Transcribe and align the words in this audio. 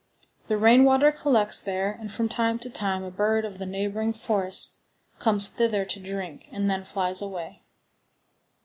The 0.47 0.57
rain 0.57 0.83
water 0.83 1.11
collects 1.11 1.59
there, 1.59 1.91
and 1.91 2.11
from 2.11 2.27
time 2.27 2.57
to 2.65 2.71
time 2.71 3.03
a 3.03 3.11
bird 3.11 3.45
of 3.45 3.59
the 3.59 3.67
neighboring 3.67 4.13
forests 4.13 4.81
comes 5.19 5.47
thither 5.49 5.85
to 5.85 5.99
drink, 5.99 6.49
and 6.51 6.67
then 6.67 6.83
flies 6.83 7.21
away. 7.21 7.61